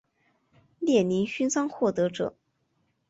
[0.79, 2.35] 列宁勋章获得者。